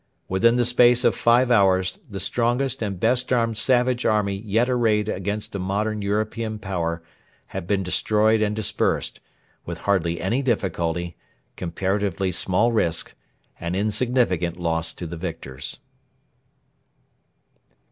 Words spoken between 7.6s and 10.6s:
been destroyed and dispersed, with hardly any